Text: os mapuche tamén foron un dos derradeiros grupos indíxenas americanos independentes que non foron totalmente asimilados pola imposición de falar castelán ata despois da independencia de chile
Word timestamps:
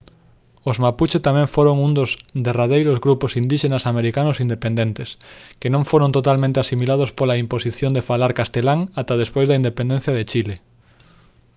os 0.69 0.77
mapuche 0.83 1.19
tamén 1.27 1.51
foron 1.55 1.75
un 1.87 1.91
dos 1.99 2.09
derradeiros 2.45 2.97
grupos 3.05 3.31
indíxenas 3.41 3.83
americanos 3.91 4.41
independentes 4.45 5.09
que 5.59 5.71
non 5.73 5.87
foron 5.91 6.13
totalmente 6.17 6.61
asimilados 6.63 7.13
pola 7.17 7.39
imposición 7.43 7.91
de 7.93 8.05
falar 8.09 8.31
castelán 8.39 8.79
ata 8.99 9.19
despois 9.21 9.47
da 9.47 9.59
independencia 9.61 10.13
de 10.15 10.27
chile 10.31 10.55